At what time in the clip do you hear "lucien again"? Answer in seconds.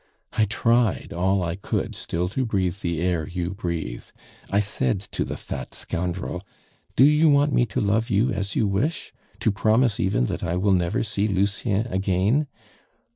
11.27-12.47